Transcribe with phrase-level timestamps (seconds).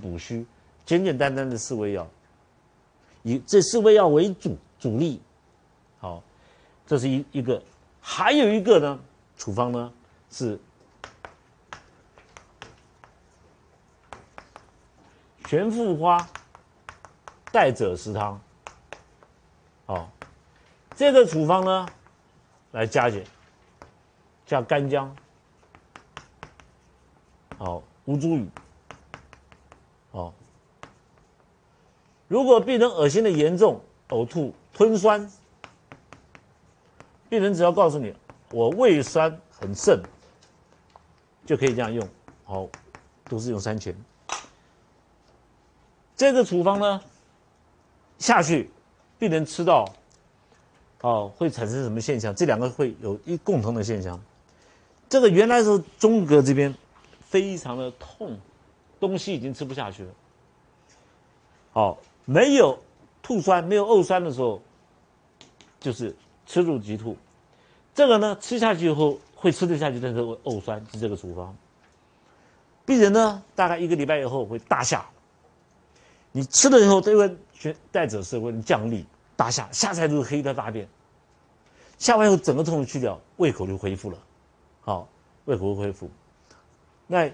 [0.00, 0.46] 补虚，
[0.86, 2.08] 简简单单的四味药，
[3.22, 5.20] 以这四味药为主主力。
[5.98, 6.22] 好，
[6.86, 7.62] 这是一一个，
[8.00, 8.98] 还有一个呢，
[9.36, 9.92] 处方呢
[10.30, 10.58] 是
[15.46, 16.26] 玄附花
[17.52, 18.40] 带者食汤。
[19.84, 20.10] 好，
[20.94, 21.86] 这个处方呢
[22.72, 23.24] 来加减，
[24.46, 25.14] 加干姜，
[27.58, 28.46] 好，吴茱萸，
[32.30, 33.80] 如果病人恶心的严重，
[34.10, 35.28] 呕吐、吞酸。
[37.28, 38.14] 病人只要告诉你
[38.52, 40.00] 我胃酸很盛，
[41.44, 42.08] 就可以这样用。
[42.44, 42.68] 好，
[43.24, 43.92] 都是用三钱。
[46.14, 47.02] 这个处方呢
[48.16, 48.70] 下去，
[49.18, 49.84] 病人吃到，
[51.00, 52.32] 哦，会产生什么现象？
[52.32, 54.20] 这两个会有一共同的现象。
[55.08, 56.72] 这个原来是中隔这边
[57.22, 58.38] 非常的痛，
[59.00, 60.10] 东西已经吃不下去了。
[61.72, 62.78] 好，没有
[63.22, 64.60] 吐酸、没有呕酸的时候，
[65.80, 66.14] 就是。
[66.46, 67.16] 吃入即吐，
[67.94, 71.56] 这个呢吃下去以后会吃得下去，但是会呕酸，是这个处方。
[72.84, 75.06] 病人呢大概一个礼拜以后会大下，
[76.32, 77.32] 你吃了以后这个
[77.92, 80.88] 带者是会降力大下，下出来都是黑的大便，
[81.98, 84.18] 下完以后整个痛去掉，胃口就恢复了，
[84.80, 85.08] 好，
[85.44, 86.10] 胃口恢复。
[87.06, 87.30] 那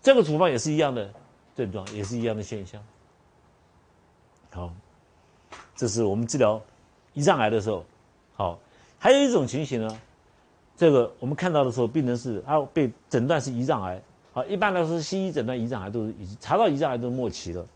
[0.00, 1.12] 这个处方也是一样的
[1.56, 2.80] 症状，也是一样的现象。
[4.52, 4.72] 好，
[5.76, 6.60] 这是我们治疗。
[7.14, 7.84] 胰脏癌的时候，
[8.34, 8.58] 好，
[8.98, 10.00] 还有一种情形呢，
[10.76, 14.00] 这个我们看到的时候，病人是他被诊断是胰脏癌，
[14.32, 17.66] 好，一般来说西医诊断胰脏癌都是已经查到胰脏癌都是末期了，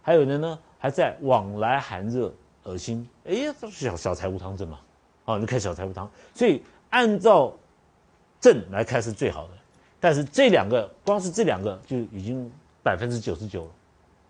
[0.00, 2.32] 还有人呢还在往来寒热、
[2.64, 4.80] 恶心，哎，这是小小柴胡汤症嘛，
[5.24, 7.52] 好，你开小柴胡汤，所以按照
[8.40, 9.50] 症来开是最好的，
[10.00, 12.50] 但是这两个光是这两个就已经
[12.82, 13.70] 百分之九十九了，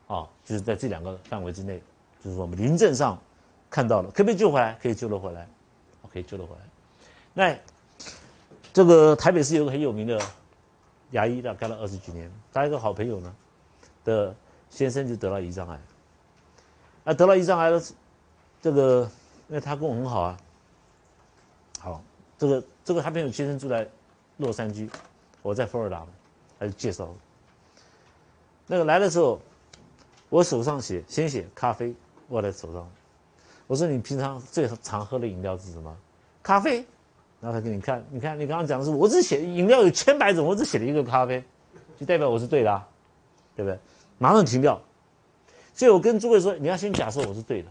[0.06, 1.82] 啊，就是在这两个范围之内，
[2.24, 3.18] 就是我们临症上。
[3.70, 4.78] 看到了，可不可以救回来？
[4.82, 5.48] 可以救得回来，
[6.12, 6.60] 可以救得回来。
[7.32, 7.58] 那
[8.70, 10.20] 这个台北市有个很有名的
[11.12, 13.34] 牙医，他干了二十几年，他一个好朋友呢
[14.04, 14.36] 的
[14.68, 15.80] 先生就得了胰脏癌。
[17.04, 17.82] 啊，得了胰脏癌的
[18.60, 19.10] 这个，
[19.48, 20.36] 因为他跟我很好啊。
[21.80, 22.02] 好，
[22.36, 23.88] 这个这个他朋友先生住在
[24.36, 24.86] 洛杉矶，
[25.40, 26.06] 我在佛罗里达，
[26.58, 27.08] 他就介绍。
[28.66, 29.40] 那个来的时候，
[30.32, 31.94] 我手上写先写咖啡，
[32.30, 32.88] 握在手上。
[33.66, 35.94] 我说你平常最常喝的饮料是什么？
[36.42, 36.82] 咖啡。
[37.38, 41.44] 然后他给你看，你看你刚刚讲的是，我只写饮料有千百种，我只写了一个咖啡，
[42.00, 42.88] 就代表我是对的，啊，
[43.54, 43.78] 对不对？
[44.16, 44.80] 马上停掉。
[45.74, 47.68] 所以我跟诸位说，你要先假设我是对的。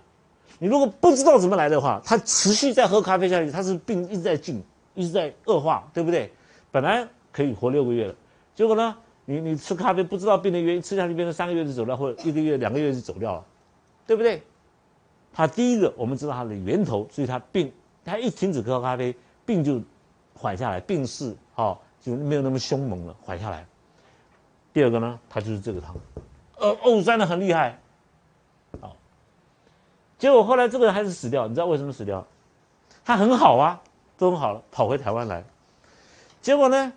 [0.59, 4.61] 你如果不知道怎么来的话，他持续在喝咖啡下去，他是病一直在进，
[4.93, 6.31] 一直在恶化，对不对？
[6.69, 8.15] 本来可以活六个月了，
[8.53, 8.95] 结果呢，
[9.25, 13.45] 你你吃咖啡不知道病的原因，吃下去变成三个月就走掉，或者一个月、两个月就走掉了，
[14.07, 14.41] 对不对？
[15.33, 17.71] 他第一个，我们知道它的源头，所以他病，
[18.03, 19.15] 他一停止喝咖啡，
[19.45, 19.81] 病就
[20.33, 23.65] 缓下来，病势哈就没有那么凶猛了，缓下来。
[24.73, 25.95] 第二个呢，他就是这个汤，
[26.57, 27.79] 呃，呕酸的很厉害，
[28.81, 28.95] 好，
[30.17, 32.25] 结果后来这个人还是死掉，你知道为什么死掉？
[33.05, 33.81] 他很好啊，
[34.17, 35.43] 都很好了，跑回台湾来，
[36.41, 36.91] 结果呢，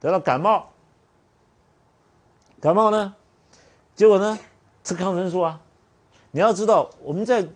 [0.00, 0.70] 得了感冒，
[2.60, 3.14] 感冒呢，
[3.94, 4.38] 结果呢，
[4.84, 5.60] 吃抗生素啊，
[6.30, 7.46] 你要知道我们在。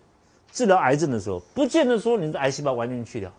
[0.51, 3.33] 治疗癌症的时候，不见得说你的癌细胞完全去掉，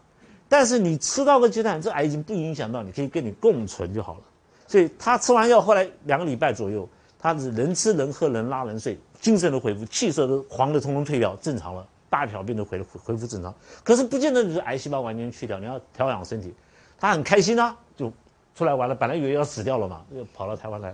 [0.49, 4.21] 但是你吃到个阶段，这癌已经不影响到你，可以跟你共存就好了。
[4.67, 13.55] 所以他吃完药，后来两个礼拜左右，他是能吃能喝能拉能睡，精神都恢复，气色都黄的通通退掉，正常了，大小便都恢恢复正常。
[13.85, 16.53] 可是不见得你的癌细胞完全去掉，你要调养身体。
[16.99, 18.13] 他很开心啊，就
[18.57, 18.95] 出来玩了。
[18.97, 20.93] 本来以为要死掉了嘛，又跑到台湾来，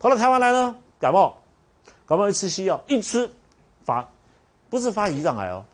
[0.00, 1.36] 跑到台湾来呢，感冒，
[2.06, 3.30] 感冒一吃西药，一吃
[3.84, 4.08] 发。
[4.70, 5.64] 不是发胰脏癌哦，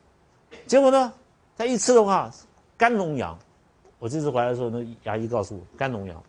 [0.66, 1.12] 结果呢，
[1.56, 2.30] 他一吃的话，
[2.76, 3.38] 肝脓疡。
[3.98, 6.22] 我这次回来的时候，那牙医告诉我，肝脓疡，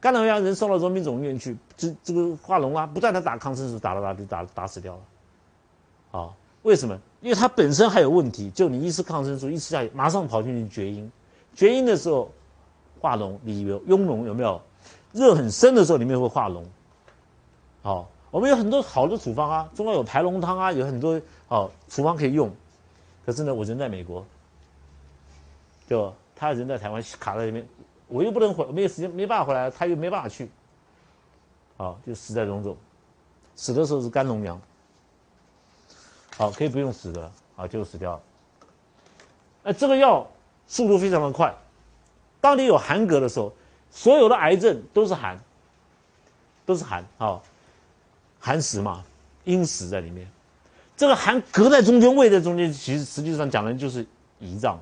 [0.00, 6.20] 肝脓疡人送到人民总医院去，这这个化脓啊，不断的打抗生素，打了打就打打死掉了。
[6.20, 6.32] 啊，
[6.62, 6.98] 为什么？
[7.20, 11.10] 因为它本身还有问题，就你一吃抗生素，一吃下去，马上跑进去绝阴，
[11.54, 12.30] 绝阴的时候
[13.00, 14.62] 化脓，里有痈脓有没有？
[15.12, 16.62] 热很深的时候，里面会化脓。
[17.86, 18.08] 好。
[18.32, 21.18] 我们有很多好的处方啊，中药有排脓汤啊，有很多
[21.48, 22.50] 哦处方可以用。
[23.24, 24.26] 可是呢，我人在美国，
[25.88, 27.66] 就他人在台湾卡在那边，
[28.08, 30.50] 我又不能回，没有时间，没办法回来，他又没办法去，
[31.78, 32.76] 好就死在荣总，
[33.54, 34.60] 死的时候是肝脓疡，
[36.36, 38.20] 好可以不用死的啊，就死掉了。
[39.62, 40.26] 哎，这个药
[40.66, 41.54] 速度非常的快，
[42.40, 43.50] 当你有寒格的时候，
[43.90, 45.38] 所有的癌症都是寒，
[46.66, 47.40] 都是寒啊。
[48.38, 49.04] 寒食嘛，
[49.44, 50.28] 阴食在里面。
[50.96, 54.04] 这个寒隔在中间，胃在中间，其实实际上讲的就是
[54.40, 54.78] 胰脏。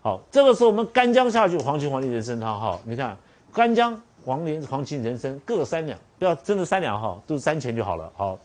[0.00, 2.60] 好，这个时候我们干姜下去，黄芪、黄连、人参汤。
[2.60, 3.16] 哈，你看
[3.52, 8.10] 干姜、黄连、黄芪、人参各三两，不要真的三两哈，都是三钱就好了。
[8.16, 8.38] 好，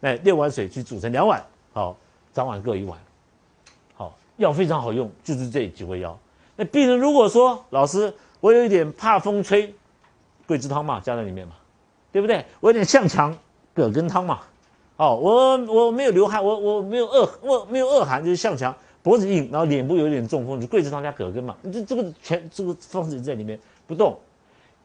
[0.00, 1.42] 那六碗水去煮成两碗，
[1.72, 1.96] 好，
[2.32, 2.98] 早晚各一碗。
[3.94, 6.18] 好，药非常好用，就是这几味药。
[6.56, 9.74] 那病人如果说老师，我有一点怕风吹，
[10.46, 11.54] 桂枝汤嘛，加在里面嘛，
[12.12, 12.44] 对不对？
[12.60, 13.36] 我有点向强，
[13.74, 14.40] 葛根汤嘛。
[14.96, 18.72] 哦，我我没有流汗，我我没有恶，我没有恶寒，就是向强，
[19.02, 24.16] 脖子硬，然后脸部有点中风，你桂枝汤加葛根嘛，这这个全这个方子在里面不动，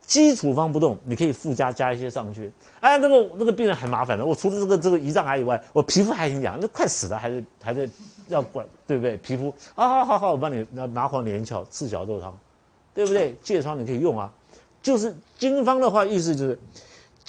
[0.01, 2.51] 基础方不动，你可以附加加一些上去。
[2.79, 7.87] 哎，那个那个病人很麻烦的，我除了这个这个胰脏癌以外，我皮肤还很痒，那快死了还是还在
[8.29, 9.15] 要管，对不对？
[9.17, 12.35] 皮肤啊，好好好，我帮你拿拿黄连翘赤小豆汤，
[12.95, 13.35] 对不对？
[13.43, 14.31] 疥疮你可以用啊，
[14.81, 16.59] 就是经方的话，意思就是，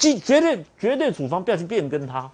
[0.01, 2.29] 绝绝对绝对处方不要去变更它。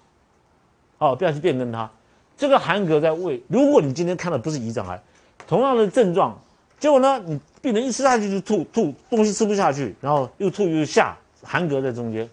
[0.99, 1.91] 哦，不要去变更它。
[2.39, 5.03] 这个寒格在胃，如果你今天看的不是胰脏癌，
[5.47, 6.39] 同样的症状，
[6.79, 12.29] 结果呢，你病人一吃下去就吐吐，东西吃不下去，然后又吐又下，寒格在中间。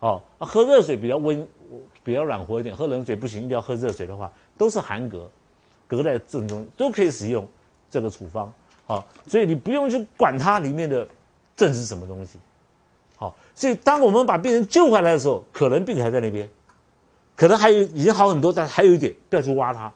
[0.00, 1.46] 哦，喝热水比较温，
[2.02, 5.30] 比较软和一点，喝冷水不行，一定要喝热水的话，都是寒格，
[5.88, 7.48] 隔在正中，都可以使用
[7.90, 8.52] 这个处方。
[8.86, 11.08] 好，所以你不用去管它里面的
[11.56, 12.38] 症是什么东西。
[13.54, 16.48] 所以当我们把病人救回来的时候，可能病还在那边。
[17.36, 19.92] 可能还有已经好很多，但还有一点不要去挖它，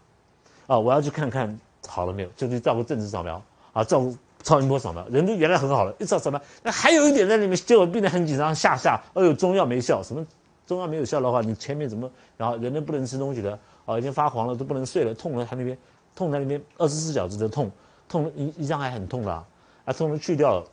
[0.67, 1.57] 啊，我要去看看
[1.87, 3.41] 好了没有，就去照个正子扫描
[3.73, 4.05] 啊，照
[4.43, 10.27] 超音波扫描，人都原来很好了，一照扫描，那还有一点在里面，结果病人很紧张，下下，哎呦，中药没效，什么
[10.67, 13.57] 中药没有效的话，你前面怎么，然后人都不能吃东西的，
[13.87, 15.79] 啊，已经发黄了，都不能睡了，痛了，他那边
[16.17, 17.71] 痛在那边二十四小时的痛，
[18.09, 19.45] 痛一一张还很痛的啊，
[19.85, 20.65] 啊，痛了去掉了，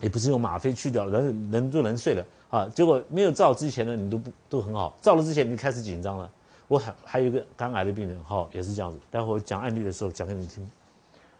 [0.00, 2.24] 也不是用吗啡去掉，人人就能睡了。
[2.50, 6.28] 啊，结果没有照之前呢，你都不都很好，照了之前你开始紧张了。
[6.66, 8.98] 我还还有一个肝癌的病人，哈，也是这样子。
[9.10, 10.70] 待会讲案例的时候讲给你听，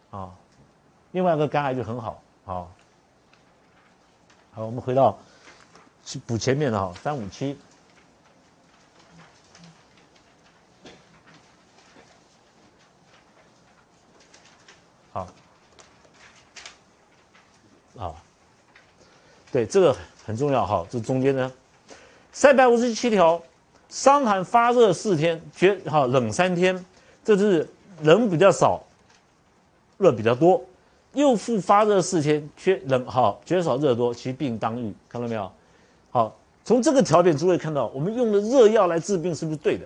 [0.09, 0.29] 啊，
[1.11, 2.71] 另外一个肝癌就很好，好，
[4.51, 5.17] 好，我们回到
[6.03, 7.57] 去补前面的哈，三五七，
[19.51, 19.95] 对这个。
[20.23, 21.51] 很重要哈，这中间呢，
[22.31, 23.41] 三百五十七条，
[23.89, 26.85] 伤寒发热四天，绝哈冷三天，
[27.25, 27.67] 这是
[28.03, 28.83] 冷比较少，
[29.97, 30.63] 热比较多，
[31.13, 35.51] 又复发热四天，缺冷好绝少热多，其病当愈，看到没有？
[36.11, 39.85] 好，从这个条件，诸位看到我们用的热药来治病是不是对的？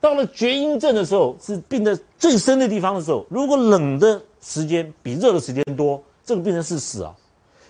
[0.00, 7.12] 到了厥阴症的时候，是病的最深的地方的时候，如果冷的时间比热的时间多，这个病人是死啊。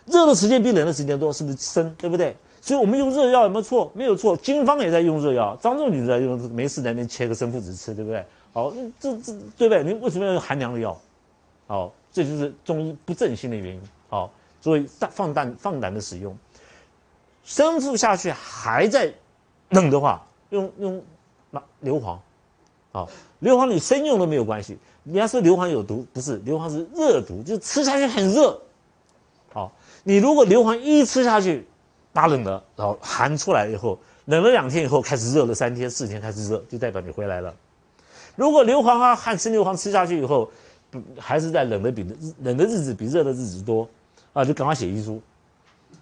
[0.07, 1.95] 热的时间比冷的时间多，是不是生？
[1.99, 2.37] 对不对？
[2.61, 3.93] 所以我们用热药有没有错？
[3.95, 4.37] 没有错。
[4.37, 8.25] 经方也在用热药，张仲景在用，没事在那切个生附子吃，对不对？
[8.53, 9.83] 好，这这对不对？
[9.83, 10.97] 你为什么要用寒凉的药？
[11.67, 13.83] 好，这就是中医不正心的原因。
[14.09, 14.31] 好，
[14.61, 16.37] 所以大放胆放胆的使用，
[17.43, 19.13] 生附下去还在
[19.71, 21.03] 冷的话，用用
[21.51, 22.17] 那硫磺。
[22.93, 23.09] 好，
[23.41, 24.79] 硫磺你生用都没有关系。
[25.03, 28.59] 你要说硫磺有毒，不是，硫磺是热毒，就吃下去很热。
[30.05, 31.67] 你如果硫磺一吃下去，
[32.13, 37.53] 打冷了，然后寒出来以后，冷了两天以后开始热了三天四天开始热，就代表你回来了。
[38.37, 40.51] 如果硫磺啊汗生硫磺吃下去以后，
[41.19, 42.07] 还是在冷的比
[42.43, 43.89] 冷的日子比热的日子多，
[44.33, 45.21] 啊，就赶快写遗书。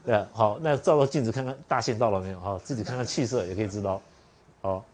[0.05, 2.41] 对，好，那照照镜子看看大限到了没有？
[2.41, 4.03] 好，自己看看气色也可以知道。
[4.61, 4.85] 好，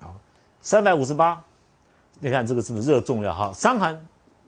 [0.00, 0.14] 好，
[0.60, 1.40] 三百五十八，
[2.18, 3.32] 你看这个是不是热重要？
[3.32, 4.04] 哈，伤寒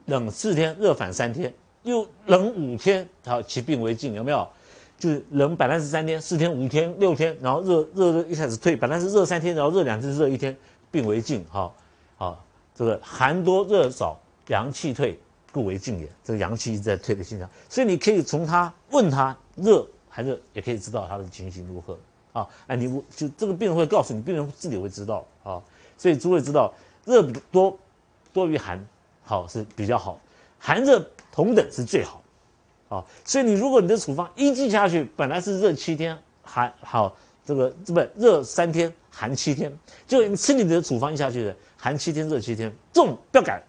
[0.06, 1.54] 冷四天，热反三天。
[1.82, 4.48] 又冷五天，好，其病为静，有没有？
[4.98, 10.56] 就是冷本来是三天、四天、五天、六天，然后热热热一开始退，本来是热三天，然后热两天、热一天，
[10.92, 11.72] 病为静，哈，
[12.16, 15.18] 好，这个寒多热少，阳气退，
[15.50, 16.08] 故为静也。
[16.22, 21.98] 这个阳气一直在退的现象，所以你可以从他问他热还热，也可以知道他的情形如何
[22.32, 22.46] 啊？
[22.68, 25.60] 哎，你就这个病人会告诉你，病人自己会知道啊。
[25.98, 26.72] 所以诸位知道，
[27.04, 27.76] 热多
[28.32, 28.86] 多于寒，
[29.24, 30.20] 好是比较好，
[30.60, 31.04] 寒热。
[31.32, 32.22] 同等是最好，
[32.90, 39.72] 啊，所以你如果你的处方一剂下去，本来是热七天，寒好这个这不热三天，寒七天，
[40.06, 43.62] 就你吃你的处方一下去的，寒七天，热七天，这种不要改。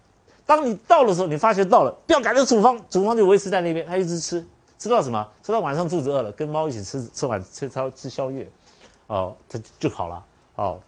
[0.44, 4.44] 当你到的时候，你发现到了，不要改这处方，处方就维持在那边，他一直吃，
[4.78, 5.26] 吃到什么？
[5.42, 8.46] 吃到晚上肚子饿了，跟猫一起吃吃晚吃吃吃宵夜，
[9.06, 10.24] 哦，它就好了，
[10.56, 10.78] 哦。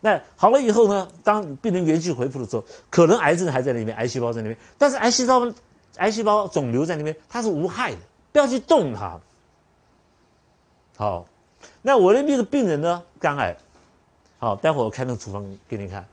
[0.00, 1.08] 那好了以后呢？
[1.24, 5.52] 当病人元气恢复的时候，可能癌症还在那边，癌细胞在那边，但是癌细胞、
[5.96, 7.98] 癌细胞肿瘤在那边，它是无害的，
[8.30, 9.18] 不要去动它。
[10.96, 11.26] 好，
[11.82, 13.56] 那我的那个病人呢，肝癌，
[14.38, 16.04] 好，待会儿我开那个处方给你看，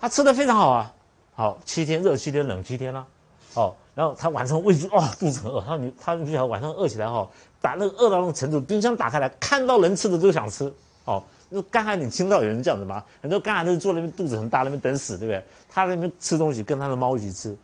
[0.00, 0.92] 他吃的非常好啊，
[1.34, 3.06] 好，七天热七天冷七天了，
[3.54, 7.28] 好，然后他晚上胃就哦肚子很饿，他你他不晓得晚上饿起来哈，
[7.60, 10.72] 打那个饿到那种程度，冰箱打开来看到能吃的都想吃，
[11.04, 13.04] 好，那肝癌你听到有人这样子吗？
[13.20, 15.44] 很多肝癌都是坐那边肚子很大那边等死，对不对？
[15.68, 17.54] 他那边吃东西跟他的猫一起吃，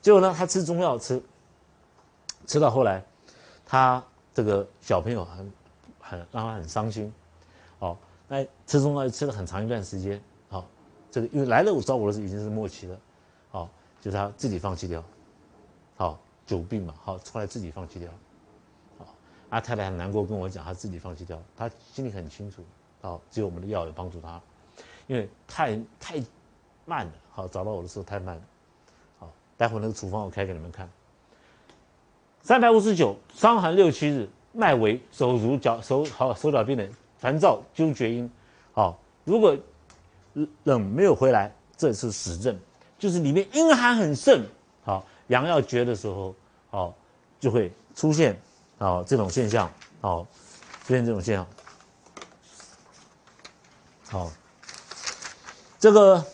[0.00, 1.22] 结果呢他吃中药吃，
[2.46, 3.04] 吃到后来，
[3.66, 5.52] 他这个小朋友很。
[6.06, 7.10] 很让他很伤心，
[7.78, 7.96] 哦，
[8.28, 10.68] 那吃中药吃了很长一段时间，好，
[11.10, 12.98] 这个因为来了我找我的时候已经是末期了，
[13.50, 13.70] 好，
[14.02, 15.02] 就是他自己放弃掉，
[15.96, 18.10] 好，久病嘛，好，出来自己放弃掉，
[18.98, 19.06] 好，
[19.48, 22.62] 阿太太很难过跟我讲，他自己放弃掉，他心里很清楚，
[23.04, 24.40] 好，只有我们的药有帮助他，
[25.06, 26.24] 因为太太
[26.86, 28.42] 慢了，好，找到我的时候太慢了，
[29.18, 30.88] 好，待会那个处方我开给你们看，
[32.40, 34.26] 三百五十九，伤寒六七日。
[34.56, 38.30] 脉为手足脚手好手脚冰冷烦躁纠厥阴，
[38.72, 39.58] 好，如果
[40.62, 42.56] 冷没有回来，这是实症，
[42.96, 44.46] 就是里面阴寒很盛，
[44.84, 46.32] 好阳要绝的时候，
[46.70, 46.94] 好
[47.40, 48.40] 就会出现
[48.78, 49.68] 好这种现象，
[50.00, 50.24] 好
[50.84, 51.44] 出现这种现象，
[54.14, 54.30] 好，
[55.80, 56.24] 这个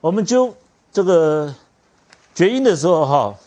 [0.00, 0.52] 我们灸
[0.90, 1.54] 这个
[2.34, 3.38] 绝阴的时候哈，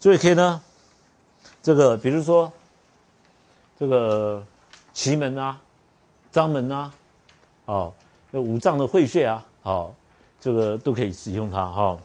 [0.00, 0.60] 注意可以呢，
[1.62, 2.52] 这个比如说。
[3.76, 4.42] 这个
[4.92, 5.60] 奇门啊，
[6.30, 6.94] 章门啊，
[7.66, 7.92] 哦，
[8.30, 9.92] 五脏的会穴啊，好，
[10.40, 11.98] 这个都可以使用它哈。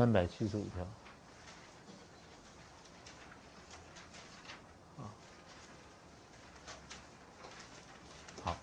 [0.00, 0.86] 三百七十五条。
[8.42, 8.56] 好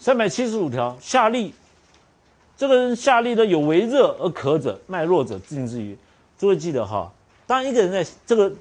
[0.00, 1.54] 三百七十五条，下利，
[2.56, 5.96] 这个人下利的有为热而渴者，脉弱者，自尽之余。
[6.36, 7.12] 诸位记得哈，
[7.46, 8.52] 当一个人在这个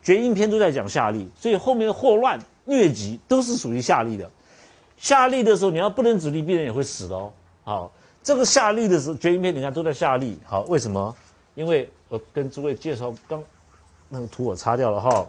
[0.00, 2.38] 厥阴篇都在讲下利，所以后面的霍乱、
[2.68, 4.30] 疟疾都是属于下利的。
[4.96, 7.32] 下利的时候，你要不能指力，病人也会死的哦。
[7.64, 7.90] 好，
[8.24, 10.36] 这个下利的时候，厥阴篇你看都在下利。
[10.44, 11.14] 好，为什么？
[11.54, 13.44] 因为我跟诸位介绍刚
[14.08, 15.24] 那个图我擦掉了哈，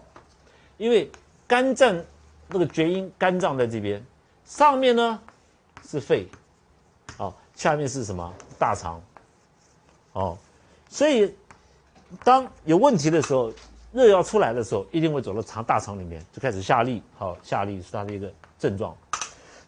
[0.78, 1.12] 因为
[1.46, 2.02] 肝脏
[2.48, 4.04] 那个厥阴，肝脏在这边，
[4.46, 5.20] 上面呢。
[5.88, 6.28] 是肺，
[7.18, 8.34] 哦，下面是什么？
[8.58, 9.00] 大肠，
[10.14, 10.36] 哦，
[10.90, 11.32] 所以
[12.24, 13.54] 当有问题的时候，
[13.92, 17.04] 热要出来的时候，一定会走到肠大肠里面，就开始下利。
[17.20, 18.98] 好，下利是它的一个症状。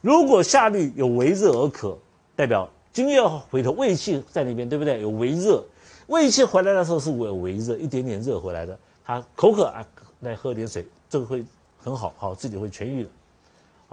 [0.02, 1.96] 如果下利有微热而渴，
[2.36, 2.68] 代表
[2.98, 5.00] 津液回头，胃气在那边，对不对？
[5.00, 5.64] 有微热，
[6.08, 8.76] 胃气回来的时候是有微热，一点点热回来的。
[9.06, 9.86] 他口渴啊，
[10.22, 11.46] 来喝点水，这个会
[11.78, 13.10] 很好，好自己会痊愈的。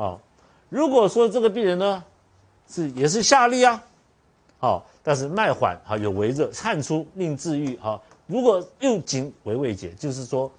[0.03, 0.19] 啊，
[0.71, 2.03] 如果说这个病人呢？
[2.67, 3.85] 是也是下利啊，
[4.59, 10.51] 好，但是脉缓，好有微热，汗出令治愈，好，如果又紧为未解，就是说，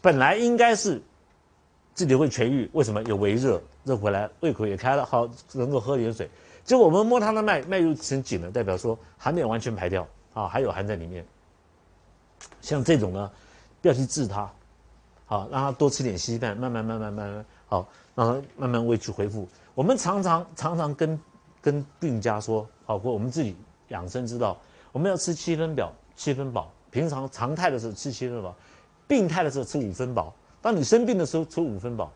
[0.00, 1.02] 本来应该是
[1.96, 6.30] 自己会痊愈，为什么有微热，热回来，胃口也开了，好，能够喝点水，
[6.68, 11.24] 就我们摸他的脉，脉又成紧了，代表说还没有完全排掉，啊，还有寒在里面，
[12.60, 13.30] 像这种呢，
[13.80, 14.52] 不要去治它，
[15.24, 19.48] 好，让他多吃点稀饭，慢慢慢慢慢慢，好，让他慢慢胃去恢复。
[19.74, 21.18] 我们常常常常跟
[21.62, 23.56] 跟病家说，好过我们自己
[23.88, 24.54] 养生之道，
[24.92, 26.70] 我们要吃七分饱，七分饱。
[26.90, 28.54] 平常常态的时候吃七分饱，
[29.06, 30.34] 病态的时候吃五分饱。
[30.60, 32.12] 当你生病的时候吃五分饱，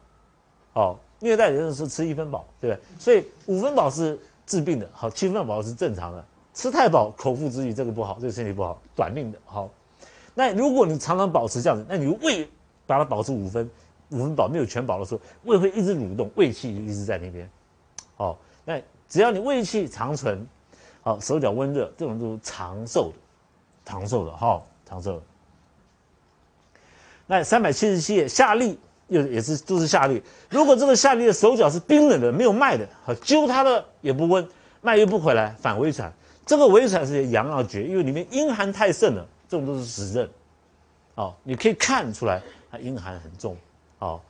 [0.74, 2.82] 好，虐待人的时候吃一分饱，对不对？
[2.98, 6.24] 所以五分饱是治病的，好，七分饱是正常的。
[6.54, 9.38] 吃太饱，口腹之欲，这个不好，这个身体不好，短命的。
[9.44, 9.70] 好，
[10.34, 12.48] 那如果你常常保持这样子，那你胃
[12.86, 13.70] 把它保持五分，
[14.10, 17.48] 五分饱没有全饱的时候，胃会一直蠕动，胃气就一直在那边。
[18.16, 18.80] 好，那。
[19.08, 20.46] 只要你胃气长存，
[21.02, 23.18] 好手脚温热，这种都是长寿的，
[23.84, 25.22] 长寿的哈，长寿的。
[27.26, 30.22] 那三百七十七页下利又也是都是下利。
[30.50, 34.46] 如果这个下利的手脚是冰冷的，没有脉的，好灸它的也不温，
[34.80, 36.12] 脉又不回来，反微喘。
[36.44, 40.28] 这个微喘是阳要绝，因为里面阴寒太盛了，这种都是实症。
[41.14, 43.56] 哦，你可以看出来，它阴寒很重，
[43.98, 44.20] 哦。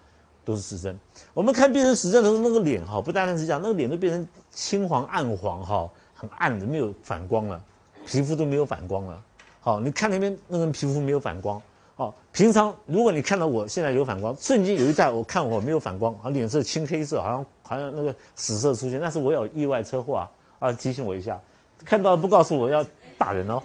[0.44, 0.98] 都是实症。
[1.34, 7.62] 我们看病人实症的时候，那个脸哈，不单单是这样，那个脸都变成青黄暗黄哈，很暗的，没有反光了，
[8.04, 9.22] 皮肤都没有反光了。
[9.60, 11.62] 好，你看那边那个人皮肤没有反光。
[11.94, 21.38] 好，平常如果你看到我现在有反光，瞬间有一代我看我没有反光，啊，脸色青黑色，好像好像那个死色出现，但是我有意外车祸啊，啊，提醒我一下，
[21.84, 22.84] 看到不告诉我要
[23.18, 23.62] 打人哦。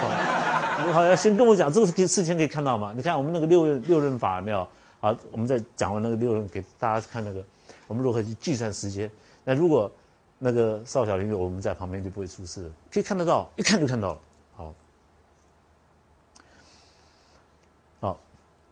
[0.00, 2.92] 好，好要先跟我讲这个事事情可以看到吗？
[2.96, 4.66] 你看我们那个六刃六刃法没有？
[5.00, 7.42] 好，我们再讲完那个六论，给大家看那个，
[7.86, 9.10] 我们如何去计算时间。
[9.44, 9.90] 那如果
[10.38, 14.18] 那个少小林我们在旁边就不会出事了，可以看得到，一看就看到了。
[14.56, 14.74] 好，
[18.00, 18.20] 好，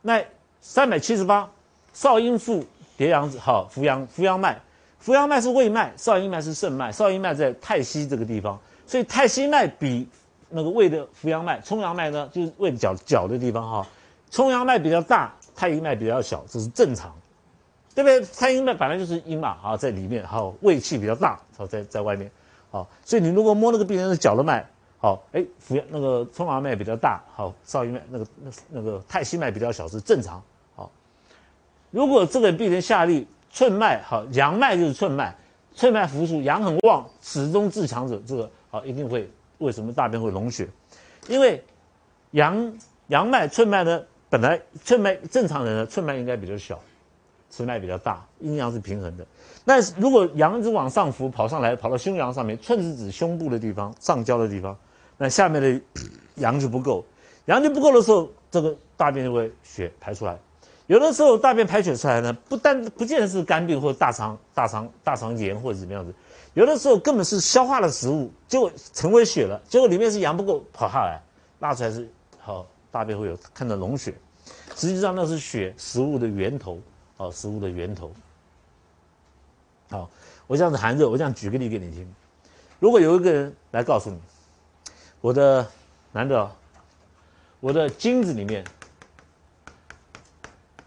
[0.09, 0.25] 那
[0.63, 1.47] 三百七十八，
[1.93, 2.65] 少阴腹
[2.97, 4.59] 叠阳子，好，扶阳扶阳脉，
[4.99, 10.09] 扶阳脉是胃脉，少阴脉是肾脉，少阴脉在太溪这个地方，所以太溪脉比
[10.49, 13.87] 那个胃的扶阳脉、冲阳脉呢，就是胃的脚脚的地方哈，
[14.31, 17.15] 冲阳脉比较大，太阴脉比较小，这是正常。
[17.95, 18.25] 对不对？
[18.35, 22.31] 太阴脉本来就是阴嘛，啊在里面，好胃气比较大，好在在外面，
[22.71, 24.65] 好，所以你如果摸那个病人的脚的脉，
[25.01, 30.43] 好，哎，扶阳那个冲阳脉比较大，好，少阴脉那个那那个太溪脉比较小是正常，
[30.75, 30.91] 好。
[31.91, 35.35] 如果这个病人下利寸脉，好，阳脉就是寸脉，
[35.73, 40.69] 寸脉浮数，阳很旺，始终自强者，这个好一定会为什么大便会脓血？
[41.29, 41.63] 因为
[42.33, 42.73] 阳
[43.07, 46.79] 阳脉寸脉呢，本来寸脉正常人呢寸脉应该比较小。
[47.51, 49.27] 尺脉比较大，阴阳是平衡的。
[49.65, 54.77] 那如果阳子往上浮，跑上来，跑到胸阳上面，寸是指胸部的地方，上焦的地方，
[55.19, 55.81] 那下面的
[56.37, 57.05] 阳就不够，
[57.45, 60.39] 阳就不够的时候，这个大便就会血排出来。
[60.87, 66.15] 有的时候大便排血出来呢，不单不见得是肝病或者大肠大肠大肠炎或者怎么样子，
[66.55, 71.21] 有的时候根本是消化了食物，结果成为血了，结果里面是阳不够跑下来，
[71.59, 72.09] 拉出来是
[72.39, 74.15] 好大便会有看到脓血，
[74.77, 76.81] 实际上那是血食物的源头。
[77.19, 78.13] 哦，食物的源头。
[79.91, 80.09] 好，
[80.47, 82.09] 我这样子寒热，我这样举个例给你听。
[82.79, 84.17] 如果有一个人来告诉你，
[85.21, 85.69] 我的
[86.13, 86.57] 男的，
[87.61, 88.65] 我的精子里面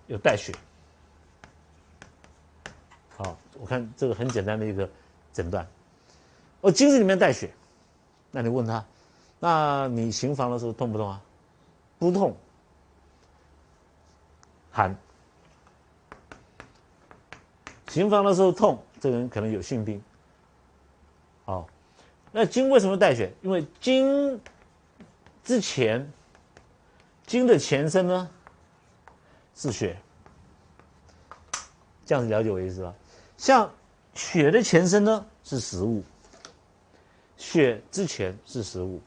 [0.08, 0.54] 有带血。
[3.18, 4.90] 好，我看这个很简单的一个
[5.34, 5.68] 诊断，
[6.62, 7.52] 我精子里面带血，
[8.32, 8.84] 那你问他，
[9.40, 11.22] 那你行房的时候痛不痛啊？
[12.00, 12.36] 不痛，
[14.72, 14.96] 寒。
[17.90, 20.02] 行房的时候痛，这个人可能有性病。
[21.44, 21.68] 好，
[22.32, 23.32] 那经为什么带血？
[23.42, 24.40] 因为经
[25.44, 26.10] 之前，
[27.26, 28.30] 经的前身呢
[29.56, 29.98] 是血，
[32.06, 32.94] 这样子了解我意思吧？
[33.38, 33.70] 像
[34.14, 36.04] 血的前身呢是食物，
[37.38, 39.02] 血之前是食物。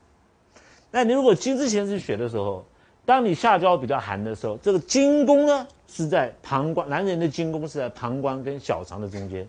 [0.90, 2.64] 那你如果经之前是血的时候，
[3.04, 5.66] 当你下焦比较寒的时候，这个经宫呢？
[5.86, 9.46] 是在膀胱，男人的经宫是在膀胱跟小肠的中间，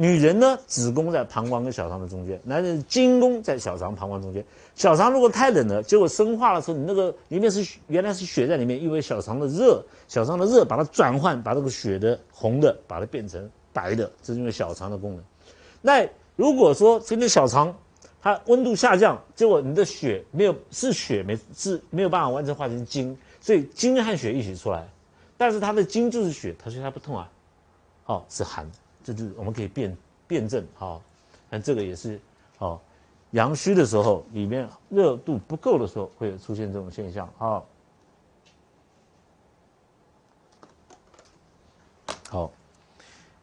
[0.00, 4.42] 女人呢子宫在膀胱跟小肠的中间，男人精宫在小肠膀胱中间。
[4.74, 15.22] 小肠如果太冷了，结果生化的时候，你那个里面是原来是血在里面，因为小肠的热，小肠的热把它转换，把这个血的红的把它变成白的，这是因为小肠的功能。
[15.82, 17.76] 那如果说今天小肠
[18.22, 24.88] 它温度下降，结果你的血没有是血没是没有办法完全化成精，所以精和血一起出来。
[25.36, 27.30] 但是它的精就是血，它说它不痛啊，
[28.04, 28.66] 好是寒，
[29.02, 31.00] 这就是我们可以辨辨证哈。
[31.48, 32.20] 但这个也是
[32.58, 32.80] 哦，
[33.32, 37.62] 阳虚的时候，里面热度不够的时候，会出现这种现象啊。
[42.28, 42.52] 好，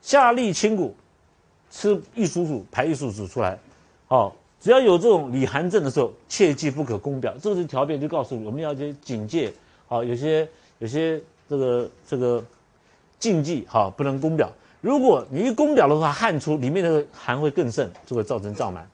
[0.02, 0.96] 下利清谷，
[1.70, 3.60] 吃益叔叔排益叔叔出来，
[4.08, 7.36] 好，只要有这种里寒症的时候，切记不可攻表。
[7.42, 9.54] 这是条件，就告诉你我们要去警戒。
[9.88, 11.22] 好，有些有些。
[11.50, 12.44] 这个这个
[13.20, 14.52] 禁忌哈，不能攻表。
[14.82, 18.88] 如果你一攻表的话，汗出里面的寒会更盛，就会造成胀满。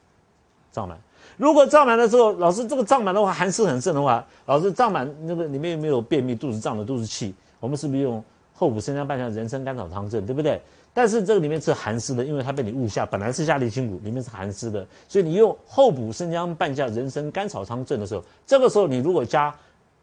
[0.72, 0.98] 胀满。
[1.36, 7.34] 如果胀满的时候，老师这个胀满的话，寒湿很盛的话，老师胀满那个里面有没有便秘、肚子胀的都是气？
[7.60, 8.22] 我们是不是用
[8.54, 10.60] 厚补生姜半夏人参甘草汤证，对不对？
[10.92, 19.54] 但是这个里面是寒湿的，因为它被你误下，本来是下利清谷，里面是寒湿的，所以你用厚补生姜半夏人参甘草汤证的时候，这个时候你如果加。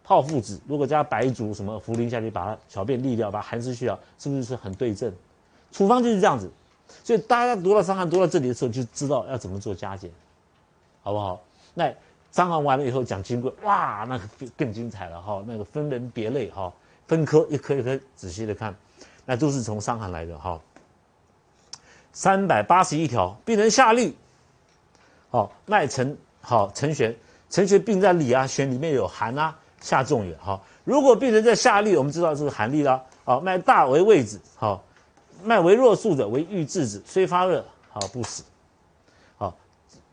[0.04, 5.13] 泡附子，如果加白术什么茯苓下去，把它小便利掉，把寒湿去掉，是不是是很对症？
[5.72, 6.52] 处方就是这样子，
[7.04, 10.12] 所以大家读到伤寒读到这里的时候，就知道要怎么做加减，
[11.02, 11.42] 好不好？
[11.74, 11.94] 那
[12.32, 16.72] 伤寒完了以后讲金匮，哇，那个更精彩了哈，那个分门别类哈，
[17.08, 18.76] 分科一科一科仔细的看，
[19.26, 20.60] 那都是从伤寒来的哈。
[22.14, 24.16] 三百八十一条，病人下利，
[25.30, 27.16] 好，脉沉，好沉弦，
[27.50, 29.58] 沉弦病在里啊，弦里面有寒啊。
[29.80, 33.04] 下重也好，如果病人在下利，我们知道这是寒利啦。
[33.24, 34.84] 好，脉大为位子，好，
[35.44, 38.44] 脉为弱数者为欲制子，虽发热，好不死。
[39.38, 39.56] 好，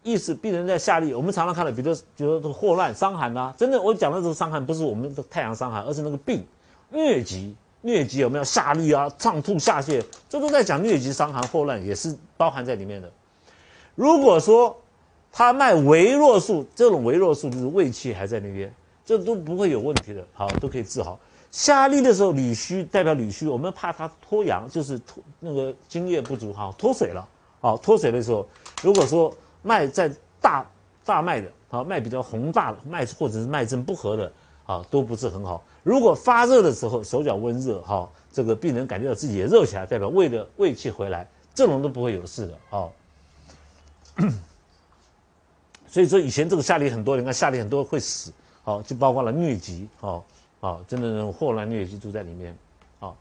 [0.03, 6.47] 意思病人在下利，我们常常看到，比如说，比如说这个霍乱伤寒呐，真的，我讲的这个伤寒不是我们的太阳伤寒，而是那个病
[6.93, 9.09] 疟疾，疟疾有没有下利啊？
[9.19, 13.11] 上吐下泻，这都在讲疟疾伤寒霍乱，也是包含在里面的。
[13.95, 14.77] 如果说
[15.33, 18.73] 他脉为弱数，这种为弱数就是胃气还在那边。
[19.05, 21.19] 这都不会有问题的，好，都可以治好。
[21.51, 27.27] 下利的时候，里虚代表里虚，我们怕它脱阳，就是脱那个津液不足，哈，脱水了，
[27.61, 28.47] 好脱水的时候，
[28.83, 30.71] 如果说脉在大
[31.05, 34.33] 大脉的，啊脉比较宏大的脉或者是脉症不和的，
[34.67, 35.65] 啊都不是很好。
[35.83, 42.93] 如果发热的时候手脚温热，哈，这个病人感觉到自己也热起来，代表胃的胃气回来，这种都不会有事的，哦。
[45.89, 48.31] 所以说以前这个下痢很多，你看下痢很多会死，
[48.63, 50.23] 好就包括了疟疾，好，
[50.61, 52.57] 啊真的是霍乱疟疾都在里面，
[53.01, 53.15] 啊，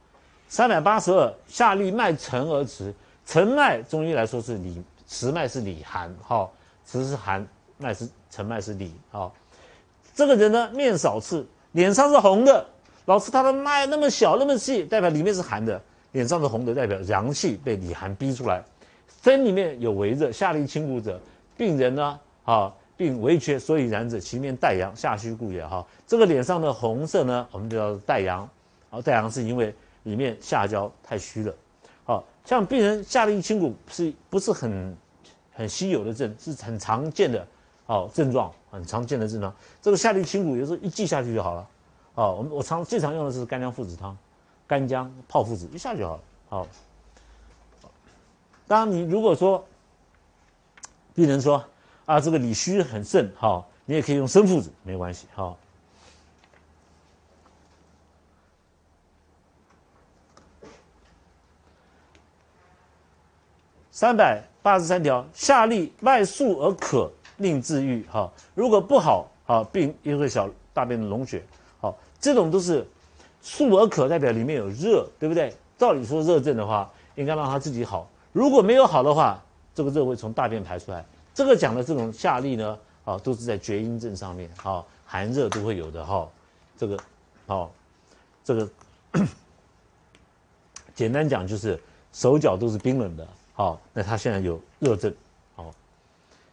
[0.47, 2.93] 三百八十二下利脉沉而迟，
[3.25, 6.49] 沉脉中医来说是里迟脉是里寒，哈，
[6.85, 7.47] 迟是寒，
[7.77, 9.33] 脉是沉脉是里，好，
[10.15, 12.65] 这个人呢面少赤，脸上是红的，
[13.05, 18.63] 老师他的脉那么小那么细，代表里面是寒的，脸上是红的，代表阳气被里寒逼出来，
[19.23, 21.19] 身里面有为热，下利清谷者，
[21.55, 22.19] 病人呢。
[22.47, 25.63] 啊，并微缺，所以然者，其面带阳，下虚故也。
[25.65, 28.49] 哈，这个脸上的红色呢，我们就叫带阳。
[28.89, 31.53] 好，带阳是因为里面下焦太虚了。
[32.03, 34.97] 好，像病人下利清谷是不是很
[35.53, 36.35] 很稀有的症？
[36.39, 37.47] 是很常见的。
[37.85, 39.53] 好，症状很常见的症状。
[39.79, 41.67] 这个下利清谷有时候一剂下去就好了。
[42.15, 44.17] 好，我们我常最常用的是干姜附子汤，
[44.65, 46.21] 干姜泡附子一下就好了。
[46.49, 46.67] 好，
[48.65, 49.63] 当你如果说
[51.13, 51.63] 病人说。
[52.07, 55.53] 啊，这个里虚很盛，哈，你也可以用生附子，没关系，哈。
[63.91, 68.31] 三百八十三条，下利脉数而渴，令自愈，哈。
[68.55, 71.43] 如果不好，啊，病因为小大便的脓血，
[71.81, 72.87] 好，这种都是
[73.41, 75.53] 数而渴，代表里面有热，对不对？
[75.77, 78.09] 照理说热症的话，应该让他自己好。
[78.31, 79.43] 如果没有好的话，
[79.75, 81.05] 这个热会从大便排出来。
[81.37, 86.27] 这个讲的这种下利呢，啊，都是在厥阴症上面，哈，寒热都会有的哈。
[86.75, 86.97] 这个，
[87.45, 87.71] 好，
[88.43, 88.67] 这个
[90.95, 91.79] 简单讲就是
[92.11, 95.13] 手脚都是冰冷的，好，那他现在有热症，
[95.55, 95.71] 好，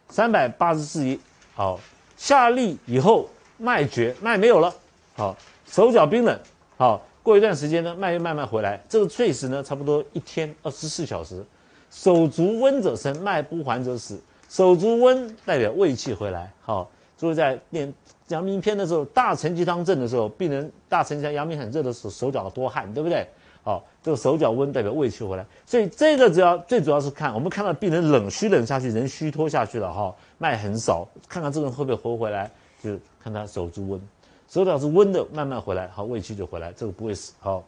[0.09, 1.19] 三百八十四一，
[1.55, 1.79] 好，
[2.15, 4.71] 下利以后脉绝，脉没有了，
[5.15, 6.39] 好，手脚冰冷，
[6.77, 11.43] 好，过一段时间呢，脉又慢慢回来，这个猝死呢，差不多一天二十四小时，
[11.89, 14.21] 手足温者生，脉不还者死。
[14.49, 17.93] 手足温代表胃气回来，好，所以在练
[18.29, 23.27] 阳明篇的时候，大承气汤症的时候，病人大承气阳明很热的时候，手脚多汗，对不对？
[23.63, 32.49] 好，这个手脚温代表胃气回来，所以这个只要最主要是看我们看到病人冷虚冷下去，人虚脱下去了哈，脉很少，看看这个人会不会活回来，
[32.83, 33.99] 就看他手足温，
[34.47, 37.63] 手脚是温的，慢慢回来，好，胃气就回来，这个不会死，好，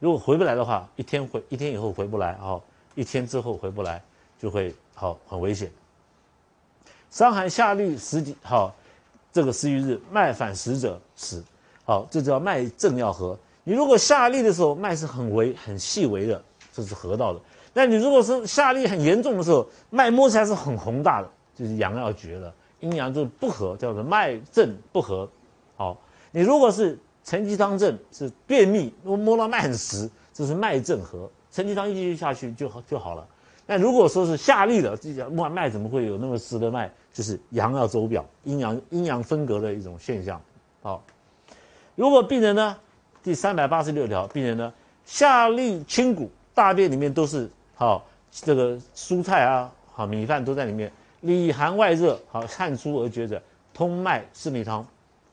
[0.00, 4.02] 如果回不来的话，一天回一天以后回不来，好，一天之后回不来，
[4.40, 5.70] 就会好很危险。
[7.14, 8.74] 伤寒下利十几好，
[9.32, 11.44] 这个十余日脉反实者死，
[11.84, 13.38] 好，这叫脉正要合。
[13.62, 17.38] 你如果下利的时候脉是很微很细微的，这是合到的。
[17.72, 25.30] 那你如果是下利很严重的时候，脉摸起来是很宏大的，就是阳要绝了，阴阳就不合，叫做脉正不合。
[25.76, 25.96] 好，
[26.32, 33.24] 你如果是承气汤症是便秘，摸摸到脉很实，这是脉正合，承气汤一继续下去就好就好了。
[33.66, 36.90] 那如果说是下利的，这叫脉脉怎么会有那么湿的脉？
[37.12, 40.40] 就是阳要走表，阴阳阴阳分隔的一种现象。
[40.82, 41.02] 好，
[41.94, 42.76] 如果病人呢，
[43.22, 44.72] 第三百八十六条，病人呢
[45.06, 53.40] 下利清谷，大便里面都是好这个蔬菜啊，好米饭都在里面，里寒外热，好汗出而厥者，
[53.72, 54.84] 通脉四逆汤。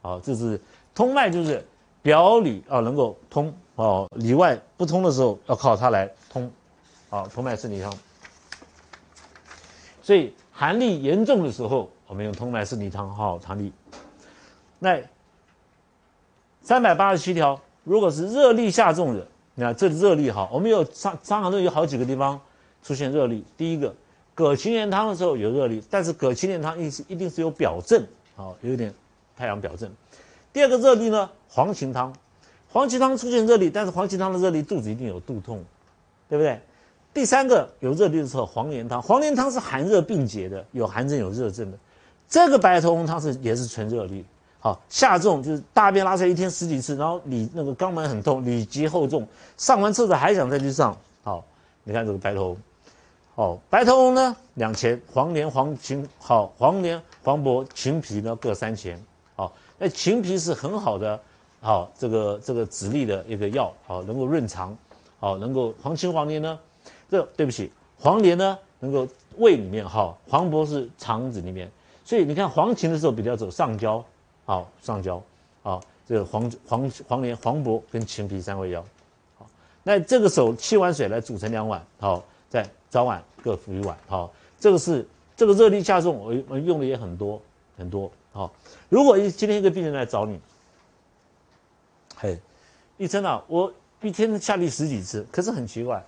[0.01, 0.61] 好，这是
[0.93, 1.65] 通脉，就是
[2.01, 6.49] 表里啊能够通，哦里外不通的时候要靠它来通，
[7.09, 7.91] 好通脉四逆汤。
[10.01, 10.33] 所以。
[10.53, 13.71] 寒力严重的时候，我们用通脉四逆汤好汤力。
[14.77, 15.01] 那
[16.61, 22.39] 三百八十七条，如果是热力下重的，你看这热力哈，我们有伤伤寒论有好几个地方
[22.83, 23.43] 出现热力。
[23.57, 23.95] 第一个，
[24.35, 28.93] 葛芩连汤的时候有热力，但是葛芩连汤一一定是有表证，好有点
[29.35, 29.89] 太阳表证。
[30.53, 32.13] 第二个热力呢，黄芩汤，
[32.69, 35.63] 黄芩汤出现热力，但是黄芩汤的热力肚子一定有肚痛，
[36.29, 36.61] 对不对？
[37.13, 41.77] 第三个有热力的时候，黄连汤，黄连汤是寒热并结的，有寒症有热症的。
[42.29, 44.25] 这个白头翁汤是也是纯热力，
[44.59, 50.95] 好下重就是大便拉出来一天十几次，然后里那个肛门很痛，里急后重，上完厕所还想再去上。
[51.21, 51.43] 好，
[51.83, 52.57] 你看这个白头翁，
[53.35, 58.97] 好白头翁呢两钱，黄连黄芩好黄连黄柏芩皮呢各三钱。
[59.35, 61.19] 好，那芩皮是很好的，
[61.59, 64.73] 好这个这个止痢的一个药，好能够润肠，
[65.19, 66.57] 好能够黄芩黄连呢。
[67.11, 67.69] 这对不起，
[67.99, 69.05] 黄连呢能够
[69.37, 71.69] 胃里面哈，黄柏是肠子里面，
[72.05, 74.03] 所以你看黄芩的时候比较走上焦，
[74.45, 75.21] 好上焦，
[75.61, 78.83] 好这个黄黄黄连、黄柏跟芩皮三味药，
[79.37, 79.45] 好，
[79.83, 83.97] 那这个时候沏完水来煮成两碗，好再早晚各服一碗。
[84.07, 87.41] 好，这个是这个热力下重，我我用的也很多
[87.77, 88.09] 很多。
[88.31, 88.49] 好，
[88.87, 90.39] 如果一今天一个病人来找你，
[92.15, 92.39] 嘿，
[92.97, 93.71] 医生啊，我
[94.01, 96.03] 一天下力十几次，可是很奇怪，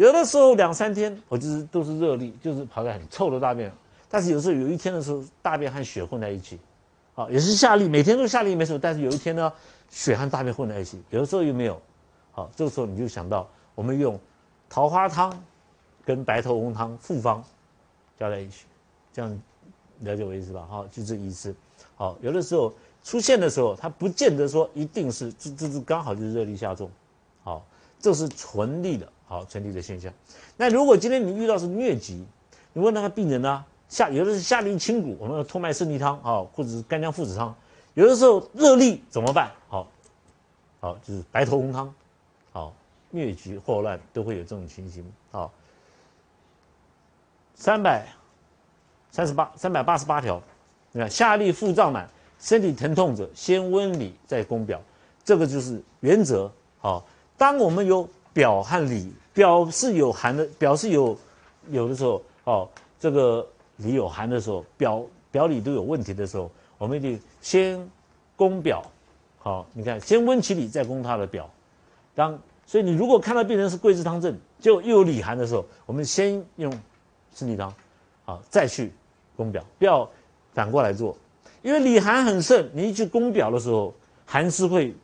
[0.00, 3.70] 有的时候两三天我就是都是热力，就是跑在很臭的大便，
[4.08, 6.58] 但是有时候有一天的时候，大便和血混在一起，
[7.12, 9.52] 好，也是下力，每天都下力没什么，但是有一天呢，
[9.90, 11.78] 血和大便混在一起，有的时候又没有，
[12.32, 14.18] 好，这个时候你就想到我们用
[14.70, 15.30] 桃花汤
[16.02, 17.44] 跟白头翁汤复方
[18.18, 18.64] 加在一起，
[19.12, 19.42] 这样
[19.98, 20.66] 了解我意思吧？
[20.66, 21.54] 好，就这意思。
[21.94, 22.72] 好，有的时候。
[23.02, 26.90] 出现的时候，它不见得说一定是这这这刚好就是热力下重，
[27.42, 27.64] 好，
[27.98, 30.12] 这是纯力的，好纯力的现象。
[30.56, 32.26] 那如果今天你遇到是疟疾，
[32.72, 37.54] 你问那个病人呢，下有的是下利清谷，我们托脉胜利汤，啊，或者是干姜附子汤，
[37.94, 39.52] 有的时候热力怎么办？
[39.68, 39.86] 好，
[40.80, 41.94] 好就是白头翁汤，
[42.52, 42.74] 好，
[43.14, 45.52] 疟疾霍乱都会有这种情形，好，
[47.54, 48.08] 三百
[49.12, 50.42] 三十八三百八十八条，
[50.90, 52.10] 你看下利腹胀满。
[52.42, 54.80] 身体疼痛者，先温里再攻表，
[55.22, 56.50] 这个就是原则。
[56.78, 61.16] 好，当我们有表和里，表是有寒的，表是有
[61.70, 67.88] 有的时候，哦，这个里有寒的时候，表表里都有问题的时候，我们得先
[68.36, 68.82] 攻表。
[69.38, 71.48] 好，你看，先温其里，再攻他的表。
[72.14, 76.70] 当所以你如果看到病人是桂枝汤症，就又有里寒的时候，我们先用
[77.34, 77.72] 生理汤，
[78.24, 78.92] 好，再去
[79.36, 80.08] 攻表，不要
[80.52, 81.16] 反过来做。
[81.62, 83.94] 因为里寒很盛，你一去攻表的时候，
[84.26, 84.94] 寒湿会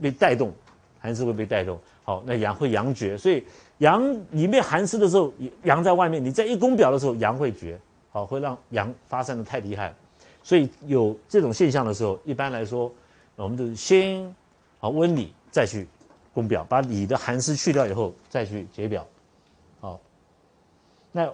[0.00, 0.52] 被带动，
[1.00, 3.44] 寒湿会被带动，好，那阳会阳绝，所以
[3.78, 5.32] 阳里面寒湿的时候，
[5.64, 7.76] 阳在外面，你在一攻表的时候，阳会绝，
[8.12, 9.92] 好，会让阳发散的太厉害，
[10.40, 12.92] 所以有这种现象的时候，一般来说，
[13.34, 14.32] 我们都是先
[14.78, 15.84] 好温里再去
[16.32, 19.04] 攻表，把里的寒湿去掉以后再去解表，
[19.80, 19.98] 好，
[21.10, 21.28] 那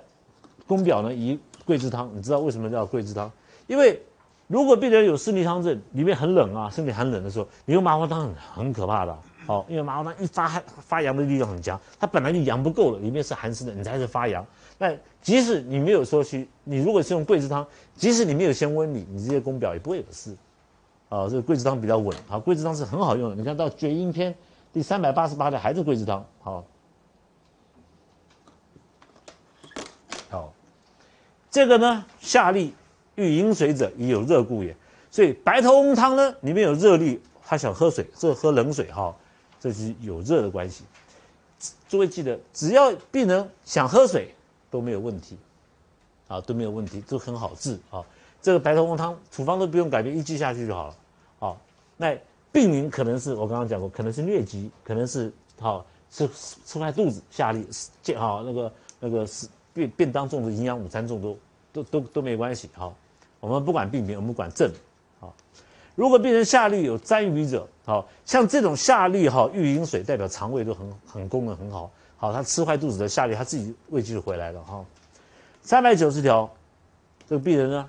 [0.66, 3.30] 攻表呢，以桂枝汤，你知道为什么叫桂枝汤？
[3.66, 4.00] 因为
[4.46, 9.14] 如果病人有湿逆汤症，里面很冷啊，身体很冷的时候，你用麻黄汤很很可怕的。
[9.46, 14.46] 好，因为麻黄汤一发发阳的力量很强，它本来就阳不够了，里面是寒湿的，你才是发阳。
[14.78, 20.37] 那即使你没有说去，你如果是用桂枝汤，即使你没有先温你，你这些宫表也不会有事。
[21.09, 22.16] 啊，这个桂枝汤比较稳。
[22.26, 23.37] 好，桂枝汤是很好用的。
[23.37, 24.33] 你看到《绝阴篇》
[24.72, 26.24] 第三百八十八的还是桂枝汤。
[26.40, 26.64] 好，
[30.31, 30.52] 好，
[31.50, 32.74] 这个呢，下利。
[33.14, 34.74] 欲饮水者，已有热故也。
[35.11, 39.14] 所以白头翁汤呢，里面有热力，他想喝水，这喝冷水哈，
[39.62, 40.83] 这是有热的关系。
[41.88, 44.35] 诸位记得，只要病人想喝水
[44.68, 45.38] 都没有问题，
[46.27, 48.05] 啊都没有问题，都很好治啊。
[48.40, 50.96] 这个白头翁汤处方都不用改变，一剂下去就好了。
[51.38, 51.61] 好，
[51.96, 52.18] 那
[52.51, 56.29] 病名可能是我刚刚讲过，可能是疟疾，可能是好吃
[56.66, 57.64] 吃坏肚子下痢，
[58.03, 61.38] 健好那个那个是便便当中的营养午餐中都
[61.72, 62.92] 都都都没关系好。
[63.38, 64.68] 我们不管病名，我们管症，
[65.20, 65.33] 好。
[65.94, 74.85] 如果病人下痢有沾瘀者，好像这种下痢哈，欲饮水代表肠胃都很很功能很好，好，他吃坏肚子的下痢，他自己胃就回来了哈。
[75.62, 76.49] 三百九十条，
[77.29, 77.88] 这个病人呢，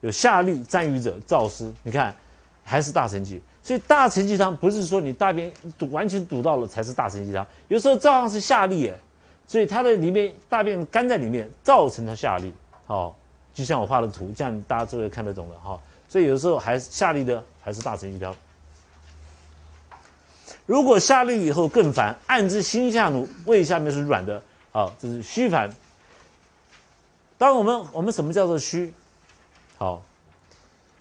[0.00, 2.14] 有下痢沾瘀者，燥湿，你看
[2.64, 8.94] 还是大承气，所以大承气汤不是说你大便堵完全堵到了才是大承气汤，有时候照样是下痢哎，
[9.46, 12.50] 所以它的里面大便干在里面，造成它下痢，
[12.86, 13.16] 好。
[13.54, 15.80] 就像我画的图，这样大家就会看得懂了哈。
[16.10, 18.36] 所以有时候还是下力的，还是大成一条。
[20.66, 25.74] 如果下利以后更烦，按之心下奴，胃下面是软的，好，这是虚烦。
[27.38, 28.92] 当我们我们什么叫做虚？
[29.78, 30.02] 好，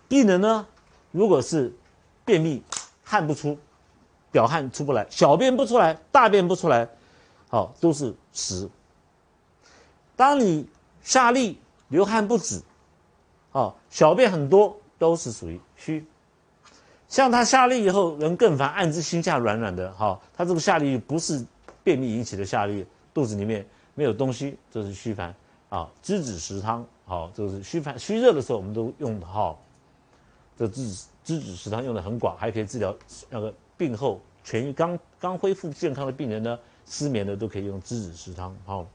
[0.08, 0.66] 病人呢，
[1.12, 1.74] 如果是
[2.24, 2.64] 便秘，
[3.04, 3.58] 汗不出，
[4.32, 6.88] 表汗出不来，小便不出来，大便不出来，
[7.50, 8.70] 好，都是实。
[10.16, 10.68] 当你
[11.04, 11.60] 下利。
[11.90, 12.60] 流汗不止，
[13.52, 16.04] 好，小便很多，都是属于虚。
[17.08, 21.46] 像他下痢以后，人更烦，暗自心下软软的，哈，他这个下痢不是
[21.84, 25.34] 便秘引起的下痢，肚子里面没有东西，这是虚烦
[25.70, 25.90] 啊。
[26.04, 29.56] 栀子食汤，好，这是虚烦虚热的时候，我们都用的哈。
[30.58, 32.96] 这栀子栀子食汤用的很广，还可以治疗
[33.30, 38.86] 那个病后痊愈、刚刚恢复健康的病人呢，失眠的都可以用栀子食汤，好。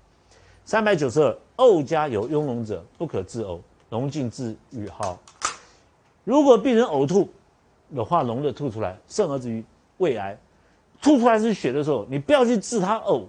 [0.65, 4.89] 三百九十二，呕家有痈脓者，不可自呕，脓尽自愈。
[4.89, 5.19] 好，
[6.23, 7.29] 如果病人呕吐，
[7.93, 9.65] 有化脓的吐出来，甚而至于
[9.99, 10.39] 胃癌，
[11.01, 13.25] 吐出来是血的时候，你不要去治他呕，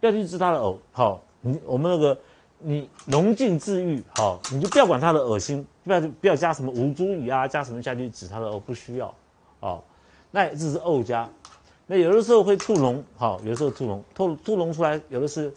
[0.00, 0.76] 不要去治他的呕。
[0.92, 2.18] 好，你我们那个
[2.58, 9.14] 你脓尽治愈，好，你就不要管他的恶心，不要不要加什么吴茱萸啊，加什么下去治他的呕，不需要。
[9.60, 9.84] 好，
[10.30, 11.28] 那这是呕加，
[11.86, 15.52] 那有的时候会吐脓，好，有的时候吐脓，吐吐脓出来，有的是。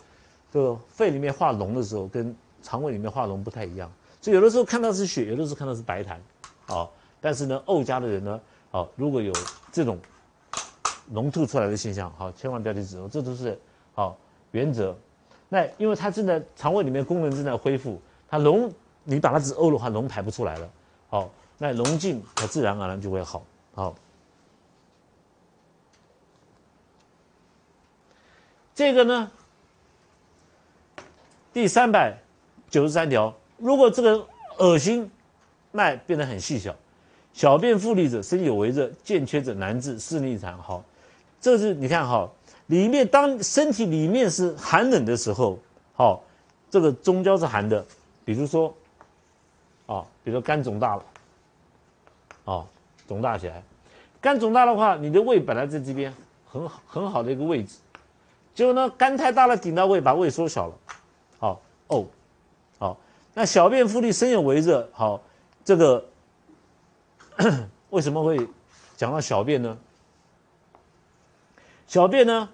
[0.52, 3.88] 这个肺里面化脓的时候，跟肠胃里面化脓不太一样，
[4.20, 6.16] 所以有的时候看到是血，有的时候看到是白痰，
[6.66, 6.90] 啊，
[7.22, 8.40] 但是呢，呕家的人呢，
[8.72, 9.34] 啊，如果有
[9.72, 10.00] 这种
[11.14, 13.60] 脓吐出来的现象，好，千万不要去止呕，这都是
[13.94, 14.18] 好
[14.52, 14.96] 原则。
[15.50, 18.72] 那因为它正在肠胃里面功能正在恢复，它脓
[19.04, 20.70] 你把它止呕的话，脓排不出来了，
[21.10, 23.96] 好，那脓尽它自然而然就会好，好。
[28.76, 29.30] 这个呢，
[31.52, 32.18] 第三百
[32.70, 34.26] 九十三条，如果这个
[34.60, 35.12] 恶心
[35.72, 36.74] 脉变得很细小，
[37.34, 40.58] 小便腹立者，身有为热，见缺者难治，视力残。
[40.58, 40.84] 好，
[41.40, 42.30] 这是你看哈，
[42.68, 45.58] 里面当身体里面是寒冷的时候，
[45.94, 46.22] 好，
[46.70, 47.86] 这个中焦是寒的，
[48.26, 48.74] 比如说，
[49.86, 51.04] 啊，比如说肝肿大了，
[52.46, 52.66] 啊，
[53.08, 53.64] 肿大起来，
[54.20, 56.14] 肝肿大的话，你的胃本来在这边
[56.46, 57.78] 很好很好的一个位置。
[58.54, 60.74] 结果呢，肝太大了，顶到胃，把胃缩小了，
[61.38, 62.06] 好哦，
[62.78, 62.98] 好，
[63.34, 65.22] 那小便腹立，身有为热，好，
[65.64, 66.06] 这个
[67.90, 68.48] 为什么会
[68.98, 69.78] 讲到小便呢？
[71.88, 72.50] 小便呢，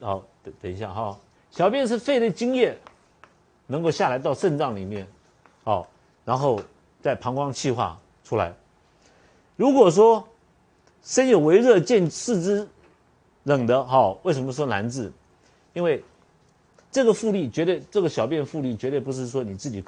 [0.00, 1.18] 好，等等一下哈，
[1.50, 2.76] 小便是肺的津液
[3.66, 5.06] 能够下来到肾脏里面，
[5.64, 5.88] 好，
[6.24, 6.60] 然后
[7.00, 8.52] 在膀胱气化出来。
[9.56, 10.26] 如果说
[11.02, 12.68] 身有微热，见四肢。
[13.44, 15.10] 冷的哈，为什么说难治？
[15.72, 16.00] 因为
[16.92, 19.82] 这个复利绝对，这个小便复利绝对不是说你自己